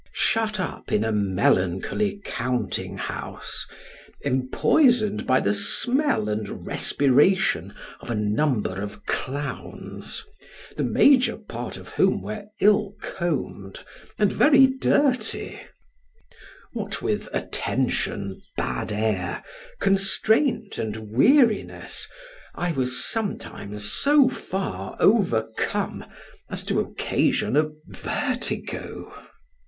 Shut 0.13 0.59
up 0.59 0.91
in 0.91 1.03
a 1.03 1.11
melancholy 1.11 2.21
counting 2.25 2.97
house, 2.97 3.67
empoisoned 4.25 5.27
by 5.27 5.39
the 5.39 5.53
smell 5.53 6.27
and 6.27 6.65
respiration 6.65 7.71
of 7.99 8.09
a 8.09 8.15
number 8.15 8.81
of 8.81 9.05
clowns, 9.05 10.25
the 10.75 10.83
major 10.83 11.37
part 11.37 11.77
of 11.77 11.89
whom 11.89 12.23
were 12.23 12.47
ill 12.59 12.95
combed 12.99 13.85
and 14.17 14.33
very 14.33 14.65
dirty, 14.65 15.59
what 16.73 17.03
with 17.03 17.29
attention, 17.31 18.41
bad 18.57 18.91
air, 18.91 19.43
constraint 19.79 20.79
and 20.79 21.11
weariness, 21.11 22.07
I 22.55 22.71
was 22.71 23.05
sometimes 23.05 23.85
so 23.93 24.29
far 24.29 24.97
overcome 24.99 26.05
as 26.49 26.63
to 26.63 26.79
occasion 26.79 27.55
a 27.55 27.69
vertigo. 27.85 29.13